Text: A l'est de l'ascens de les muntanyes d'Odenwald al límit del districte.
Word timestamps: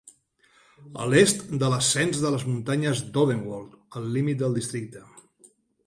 A 1.03 1.05
l'est 1.09 1.43
de 1.63 1.69
l'ascens 1.75 2.23
de 2.25 2.33
les 2.37 2.47
muntanyes 2.49 3.05
d'Odenwald 3.19 3.79
al 4.01 4.13
límit 4.19 4.45
del 4.45 4.61
districte. 4.63 5.07